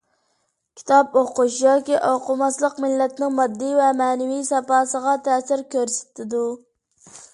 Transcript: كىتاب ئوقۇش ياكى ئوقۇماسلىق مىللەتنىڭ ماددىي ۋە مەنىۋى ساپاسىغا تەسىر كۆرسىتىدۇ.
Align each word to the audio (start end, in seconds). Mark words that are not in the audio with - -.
كىتاب 0.79 1.17
ئوقۇش 1.19 1.57
ياكى 1.65 1.99
ئوقۇماسلىق 2.07 2.79
مىللەتنىڭ 2.85 3.35
ماددىي 3.41 3.75
ۋە 3.83 3.91
مەنىۋى 4.01 4.41
ساپاسىغا 4.49 5.15
تەسىر 5.29 5.67
كۆرسىتىدۇ. 5.77 6.43